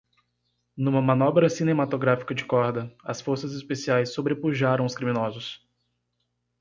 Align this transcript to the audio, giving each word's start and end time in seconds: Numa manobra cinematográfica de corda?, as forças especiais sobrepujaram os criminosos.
Numa 0.75 0.99
manobra 0.99 1.47
cinematográfica 1.47 2.33
de 2.33 2.43
corda?, 2.43 2.91
as 3.03 3.21
forças 3.21 3.53
especiais 3.53 4.11
sobrepujaram 4.11 4.83
os 4.83 4.95
criminosos. 4.95 5.63